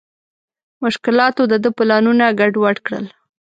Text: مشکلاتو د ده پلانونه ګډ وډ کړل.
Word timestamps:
مشکلاتو 0.83 1.41
د 1.51 1.53
ده 1.63 1.69
پلانونه 1.77 2.25
ګډ 2.39 2.53
وډ 2.63 2.77
کړل. 2.85 3.05